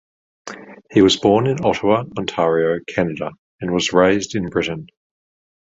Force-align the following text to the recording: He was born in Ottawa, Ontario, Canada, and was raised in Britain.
He 0.91 1.03
was 1.03 1.17
born 1.17 1.45
in 1.45 1.63
Ottawa, 1.63 2.05
Ontario, 2.17 2.79
Canada, 2.87 3.33
and 3.61 3.69
was 3.71 3.93
raised 3.93 4.33
in 4.33 4.47
Britain. 4.49 4.87